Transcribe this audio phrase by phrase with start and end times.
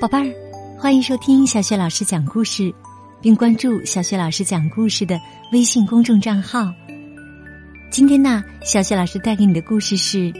[0.00, 0.32] 宝贝儿，
[0.78, 2.72] 欢迎收听小雪老师讲故事，
[3.20, 6.72] 并关注小雪老师讲故事的微信公众账号。
[7.90, 10.32] 今天呢，小雪老师带给你的故事是《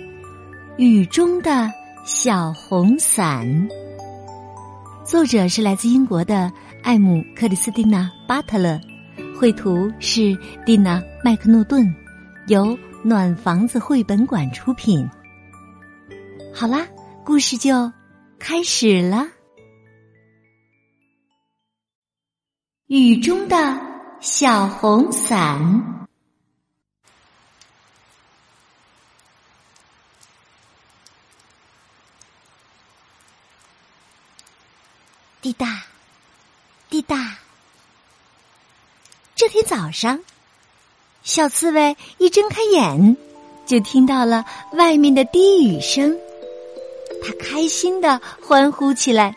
[0.76, 1.68] 雨中的
[2.04, 3.44] 小红伞》，
[5.04, 6.52] 作者是来自英国的
[6.84, 8.80] 艾姆·克里斯蒂娜·巴特勒，
[9.40, 11.92] 绘图是蒂娜·麦克诺顿，
[12.46, 15.04] 由暖房子绘本馆出品。
[16.54, 16.86] 好啦，
[17.24, 17.92] 故事就
[18.38, 19.26] 开始了。
[22.88, 23.78] 雨中的
[24.18, 26.08] 小红伞，
[35.42, 35.82] 滴答，
[36.88, 37.36] 滴答。
[39.34, 40.18] 这天早上，
[41.22, 43.18] 小刺猬一睁开眼，
[43.66, 46.18] 就听到了外面的滴雨声，
[47.22, 49.36] 它开心的欢呼起来。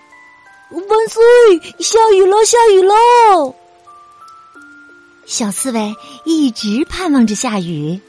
[0.72, 1.22] 万岁！
[1.80, 3.55] 下雨了，下雨喽！
[5.25, 8.00] 小刺猬一直盼望着下雨，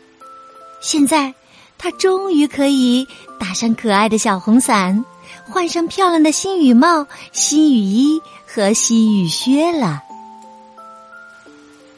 [0.81, 1.35] 现在
[1.79, 3.07] 它终于可以
[3.39, 5.05] 打上可爱的小红伞，
[5.45, 10.01] 换上漂亮的新雨帽、新雨衣和新雨靴了。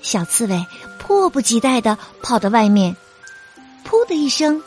[0.02, 0.66] 小刺猬
[0.98, 2.94] 迫不及待的跑到外面，
[3.86, 4.62] 噗的一声，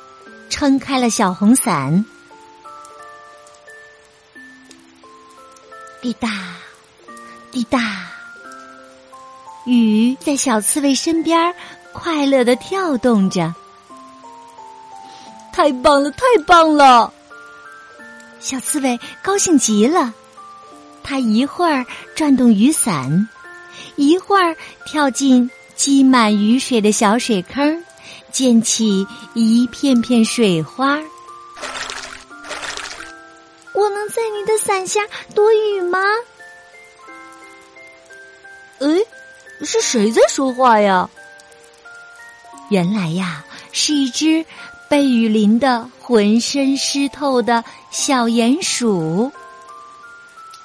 [0.49, 2.05] 撑开了小红伞。
[6.07, 6.29] 滴答，
[7.51, 7.81] 滴答，
[9.65, 11.53] 雨在小刺猬身边
[11.91, 13.53] 快乐的跳动着。
[15.51, 17.11] 太棒了，太棒了！
[18.39, 20.13] 小刺猬高兴极了，
[21.03, 21.85] 它一会儿
[22.15, 23.27] 转动雨伞，
[23.97, 27.83] 一会儿跳进积满雨水的小水坑，
[28.31, 30.97] 溅起一片片水花。
[33.87, 34.99] 我能在你的伞下
[35.33, 35.97] 躲雨吗？
[38.79, 38.85] 哎，
[39.63, 41.09] 是谁在说话呀？
[42.69, 44.45] 原来呀，是一只
[44.89, 49.31] 被雨淋得浑身湿透的小鼹鼠。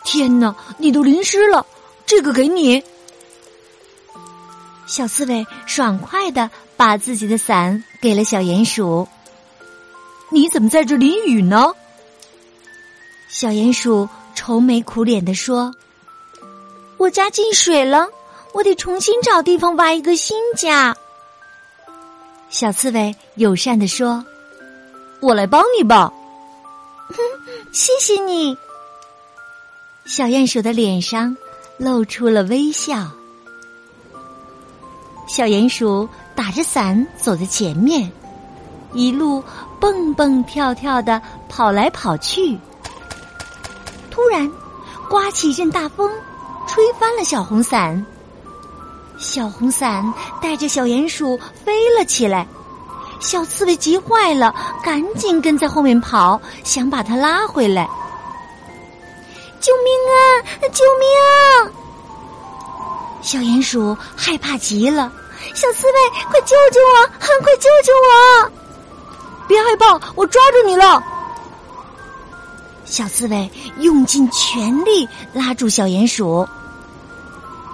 [0.03, 1.65] 天哪，你都淋湿了，
[2.05, 2.83] 这个给你。
[4.85, 9.07] 小刺猬爽快的把自己的伞给了小鼹鼠。
[10.29, 11.73] 你怎么在这淋雨呢？
[13.35, 15.75] 小鼹鼠愁眉苦脸的说
[16.99, 18.07] ：“我家进水了，
[18.53, 20.95] 我得重新找地方挖一个新家。”
[22.51, 24.23] 小刺猬友善的说
[25.21, 26.13] ：“我来帮你吧。
[27.09, 27.17] ”“哼，
[27.73, 28.55] 谢谢你。”
[30.05, 31.35] 小鼹鼠的脸上
[31.79, 33.11] 露出了微笑。
[35.27, 38.13] 小鼹鼠打着伞走在前面，
[38.93, 39.43] 一路
[39.81, 42.59] 蹦蹦跳跳的跑来跑去。
[44.13, 44.53] 突然，
[45.09, 46.11] 刮起一阵大风，
[46.69, 48.05] 吹翻了小红伞。
[49.17, 52.47] 小红伞带着小鼹鼠飞了起来，
[53.21, 57.89] 小刺猬急坏了，赶紧跟在后面跑，想把它拉回来。
[59.61, 60.19] 救命啊！
[60.73, 61.73] 救命！
[63.23, 65.11] 小鼹鼠害怕极了，
[65.55, 67.09] 小刺猬，快救救我！
[67.19, 68.51] 快救救我！
[69.47, 71.03] 别害怕，我抓住你了。
[72.93, 76.47] 小刺猬用尽全力拉住小鼹鼠，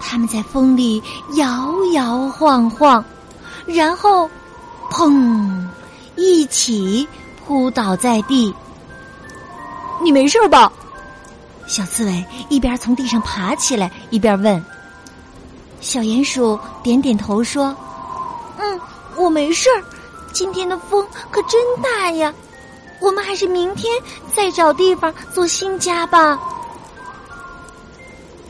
[0.01, 1.03] 他们在风里
[1.35, 3.05] 摇摇晃晃，
[3.67, 4.31] 然后，
[4.93, 5.67] 砰，
[6.15, 7.09] 一起
[7.45, 8.55] 扑倒在地。
[10.01, 10.73] 你没事吧？
[11.67, 14.65] 小刺猬一边从地上爬起来，一边问。
[15.81, 17.77] 小鼹鼠点点头说
[18.57, 18.81] ：“嗯，
[19.17, 19.83] 我没事儿。
[20.33, 22.33] 今天的风可真大呀。”
[23.01, 23.93] 我们还是明天
[24.35, 26.39] 再找地方做新家吧。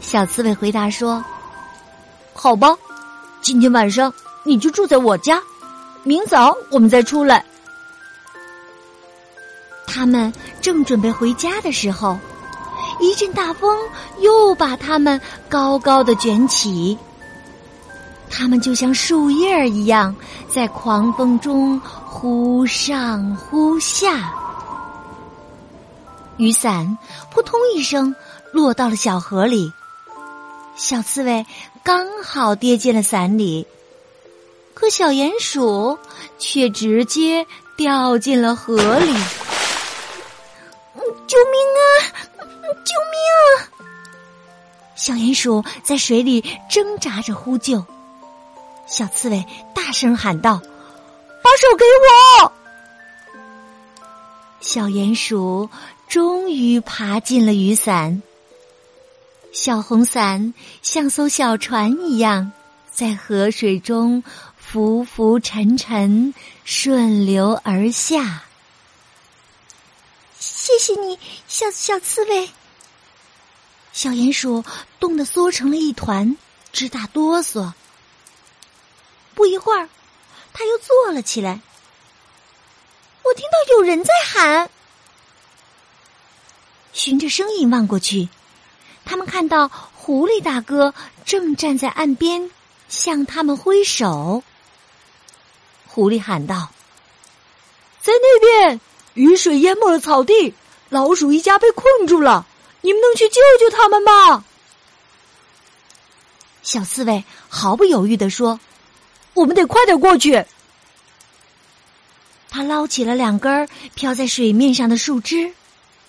[0.01, 1.23] 小刺猬回答说
[2.33, 2.75] ：“好吧，
[3.43, 4.13] 今天晚上
[4.45, 5.43] 你就住在我家，
[6.03, 7.45] 明早我们再出来。”
[9.87, 12.17] 他们正准备回家的时候，
[13.01, 13.77] 一阵大风
[14.21, 16.97] 又把他们高高的卷起，
[18.31, 20.15] 他们就像树叶儿一样，
[20.49, 24.33] 在狂风中忽上忽下。
[26.39, 26.97] 雨伞
[27.31, 28.15] 扑通一声
[28.53, 29.73] 落到了小河里，
[30.77, 31.45] 小刺猬
[31.83, 33.67] 刚好跌进了伞里，
[34.73, 35.99] 可小鼹鼠
[36.39, 37.47] 却直接
[37.77, 39.13] 掉进了河里。
[41.27, 41.87] 救命啊！
[42.85, 43.19] 救命！
[43.59, 43.69] 啊
[44.95, 47.85] 小鼹鼠在水里挣扎着呼救，
[48.87, 49.45] 小刺猬
[49.75, 50.61] 大声喊道
[51.43, 51.85] ：“把手给
[52.45, 52.53] 我！”
[54.61, 55.69] 小鼹鼠
[56.09, 58.23] 终于爬进了雨伞，
[59.53, 62.51] 小红伞像艘小船一样，
[62.91, 64.25] 在河水中
[64.57, 66.33] 浮浮沉沉，
[66.65, 68.45] 顺流而下。
[70.39, 72.49] 谢谢你，小小刺猬。
[73.93, 74.65] 小鼹鼠
[74.99, 76.39] 冻得缩成了一团，
[76.73, 77.73] 直打哆嗦。
[79.35, 79.91] 不一会儿，
[80.55, 81.61] 他又坐了起来。
[83.25, 84.71] 我听到有人在喊，
[86.99, 88.29] 循着声音望过去，
[89.05, 90.93] 他们看到狐狸大哥
[91.25, 92.51] 正站在岸边，
[92.89, 94.43] 向他们挥手。
[95.87, 96.73] 狐狸喊道
[98.03, 98.81] ：“在那边，
[99.15, 100.55] 雨水淹没了草地，
[100.89, 102.45] 老鼠一家被困住了。”
[102.83, 104.45] 你们能去救救他们吗？
[106.63, 108.59] 小刺猬毫不犹豫的说
[109.35, 110.45] ：“我们得快点过去。”
[112.51, 115.53] 他捞起了两根飘在水面上的树枝，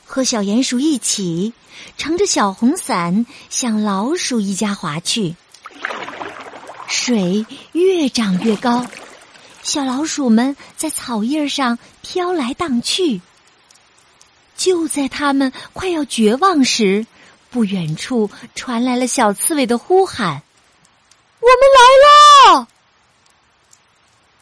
[0.10, 1.54] 和小鼹鼠一起
[1.96, 5.36] 乘着小红伞向老鼠一家划去。
[6.88, 8.88] 水越涨越高，
[9.62, 13.22] 小老鼠们在草叶上飘来荡去。
[14.58, 17.06] 就在他们快要绝望时，
[17.52, 20.42] 不远处传来了小刺猬的呼喊
[21.40, 22.68] ：“我们来了！”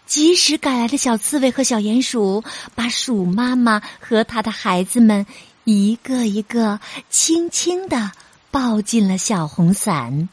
[0.08, 2.42] 及时赶来的小刺猬和小鼹鼠
[2.74, 5.26] 把鼠妈妈和他的孩子们
[5.70, 6.80] 一个一个
[7.10, 8.14] 轻轻的
[8.52, 10.30] 抱进了小红伞。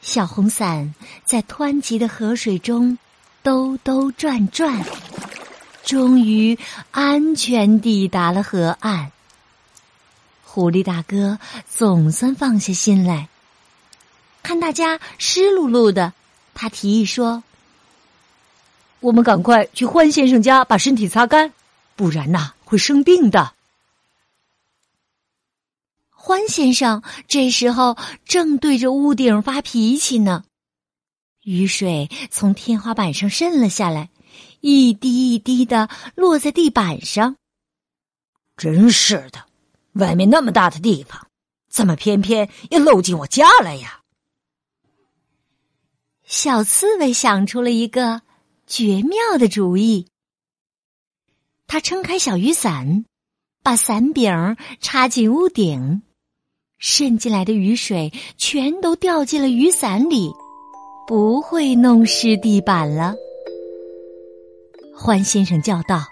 [0.00, 0.92] 小红伞
[1.24, 2.98] 在湍急的河水中
[3.44, 4.84] 兜兜转转。
[5.84, 6.58] 终于
[6.90, 9.12] 安全抵达了河岸。
[10.44, 11.38] 狐狸大哥
[11.70, 13.28] 总算放下心来。
[14.42, 16.12] 看大家湿漉漉的，
[16.54, 17.44] 他提议说
[18.98, 21.52] ：“我们赶快去欢先生家把身体擦干，
[21.96, 23.54] 不然呐会生病的。”
[26.10, 30.44] 欢先生这时候正对着屋顶发脾气呢，
[31.42, 34.10] 雨水从天花板上渗了下来。
[34.60, 37.36] 一滴一滴的落在地板上。
[38.56, 39.44] 真是的，
[39.92, 41.28] 外面那么大的地方，
[41.68, 44.00] 怎么偏偏要漏进我家来呀？
[46.24, 48.22] 小刺猬想出了一个
[48.66, 50.08] 绝妙的主意。
[51.66, 53.04] 他撑开小雨伞，
[53.62, 56.02] 把伞柄插进屋顶，
[56.78, 60.32] 渗进来的雨水全都掉进了雨伞里，
[61.06, 63.14] 不会弄湿地板了。
[64.96, 66.04] 欢先生叫道：“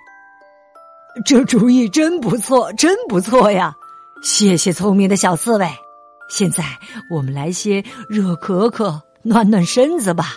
[1.25, 3.77] 这主意真不错，真不错呀！
[4.23, 5.69] 谢谢聪明的小刺猬。
[6.29, 6.65] 现在
[7.11, 10.35] 我们来些热可可，暖暖身子吧。”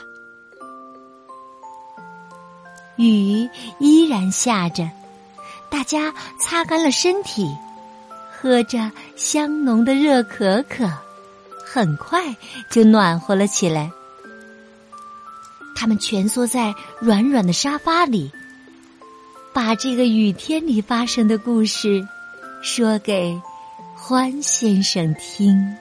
[2.97, 4.89] 雨依然下着，
[5.75, 7.53] 大家擦干了身体，
[8.31, 10.89] 喝着香浓的热可可，
[11.65, 12.33] 很快
[12.71, 13.91] 就暖和了起来。
[15.75, 18.31] 他们蜷缩在软软的沙发里，
[19.53, 22.07] 把这个雨天里发生的故事
[22.63, 23.37] 说给
[23.97, 25.75] 欢先生听。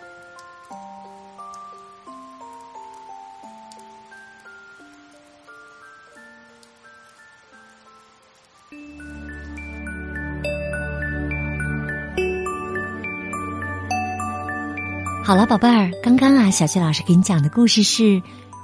[15.26, 18.20] 好了，宝贝儿，刚刚啊，小雪老师给你讲的故事是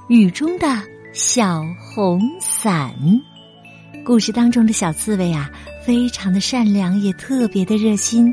[0.07, 0.67] 雨中的。
[1.11, 2.93] 小红伞，
[4.05, 5.49] 故事当中的小刺猬啊，
[5.83, 8.31] 非常的善良，也特别的热心。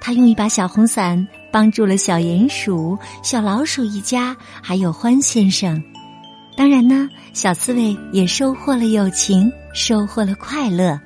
[0.00, 5.82] 他用一把小红伞帮助了小鼹鼠、小老鼠一家，还有欢先生。
[6.56, 10.98] 当然呢，小刺猬也收获了友情，收获了快乐。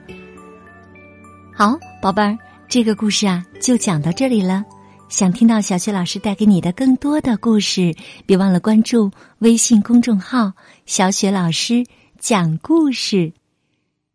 [1.55, 2.37] 好，宝贝儿，
[2.69, 4.62] 这个故事啊，就讲到这里了。
[5.11, 7.95] 想听到小雪老师带给你的更多的故事，
[8.26, 10.52] 别忘了关注微信公众号
[10.87, 11.85] “小雪老师
[12.21, 13.33] 讲故事”。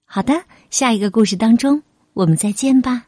[0.08, 1.84] 好的，下一个故事当中，
[2.14, 3.05] 我们再见吧。